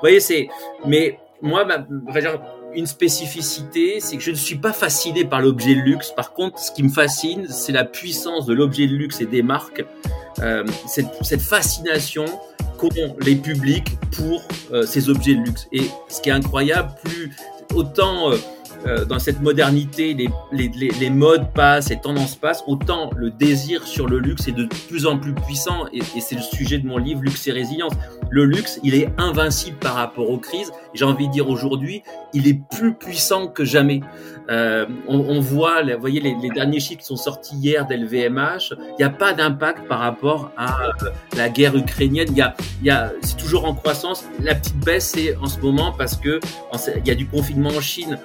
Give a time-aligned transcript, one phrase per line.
[0.00, 0.48] voyez, c'est.
[0.84, 1.84] Mais moi, bah,
[2.74, 6.12] une spécificité, c'est que je ne suis pas fasciné par l'objet de luxe.
[6.14, 9.42] Par contre, ce qui me fascine, c'est la puissance de l'objet de luxe et des
[9.42, 9.84] marques.
[10.40, 12.24] Euh, cette, cette, fascination
[12.76, 14.42] qu'ont les publics pour
[14.72, 15.66] euh, ces objets de luxe.
[15.72, 17.32] Et ce qui est incroyable, plus
[17.74, 18.36] autant euh,
[18.86, 23.86] euh, dans cette modernité, les, les, les, modes passent, les tendances passent, autant le désir
[23.86, 25.86] sur le luxe est de plus en plus puissant.
[25.92, 27.92] Et, et c'est le sujet de mon livre, Luxe et résilience.
[28.30, 30.70] Le luxe, il est invincible par rapport aux crises.
[30.94, 32.02] J'ai envie de dire aujourd'hui,
[32.34, 34.00] il est plus puissant que jamais.
[34.50, 38.94] Euh, on, on, voit, vous voyez, les, les, derniers chiffres sont sortis hier d'LVMH, il
[38.98, 42.28] n'y a pas d'impact par rapport à euh, la guerre ukrainienne.
[42.30, 44.24] Il y a, y a, c'est toujours en croissance.
[44.40, 46.40] La petite baisse, c'est en ce moment parce que
[46.96, 48.18] il y a du confinement en Chine